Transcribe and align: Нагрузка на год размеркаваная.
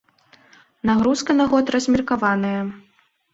Нагрузка 0.89 1.31
на 1.41 1.45
год 1.51 1.65
размеркаваная. 1.77 2.61